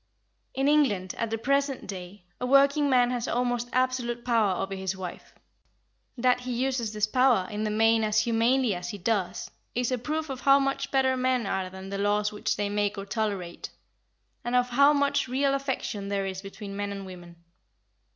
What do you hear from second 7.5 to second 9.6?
in the main as humanely as he does,